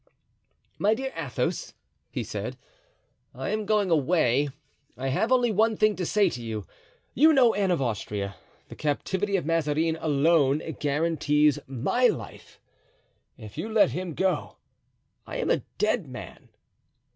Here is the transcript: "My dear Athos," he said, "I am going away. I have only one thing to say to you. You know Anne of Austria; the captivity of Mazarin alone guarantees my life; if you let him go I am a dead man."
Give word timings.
"My 0.79 0.95
dear 0.95 1.13
Athos," 1.15 1.75
he 2.09 2.23
said, 2.23 2.57
"I 3.35 3.49
am 3.49 3.67
going 3.67 3.91
away. 3.91 4.49
I 4.97 5.09
have 5.09 5.31
only 5.31 5.51
one 5.51 5.77
thing 5.77 5.95
to 5.97 6.07
say 6.07 6.27
to 6.31 6.41
you. 6.41 6.65
You 7.13 7.33
know 7.33 7.53
Anne 7.53 7.69
of 7.69 7.83
Austria; 7.83 8.33
the 8.67 8.75
captivity 8.75 9.35
of 9.37 9.45
Mazarin 9.45 9.97
alone 10.01 10.63
guarantees 10.79 11.59
my 11.67 12.07
life; 12.07 12.59
if 13.37 13.59
you 13.59 13.69
let 13.69 13.91
him 13.91 14.15
go 14.15 14.57
I 15.27 15.35
am 15.37 15.51
a 15.51 15.61
dead 15.77 16.07
man." 16.07 16.49